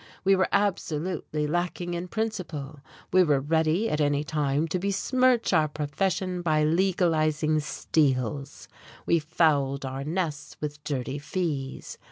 We 0.23 0.35
were 0.35 0.47
absolutely 0.51 1.45
lacking 1.45 1.93
in 1.93 2.07
principle, 2.07 2.79
we 3.13 3.21
were 3.23 3.39
ready 3.39 3.87
at 3.87 4.01
any 4.01 4.23
time 4.23 4.67
to 4.69 4.79
besmirch 4.79 5.53
our 5.53 5.67
profession 5.67 6.41
by 6.41 6.63
legalizing 6.63 7.59
steals; 7.59 8.67
we 9.05 9.19
fouled 9.19 9.85
our 9.85 10.03
nests 10.03 10.57
with 10.59 10.83
dirty 10.83 11.19
fees. 11.19 11.99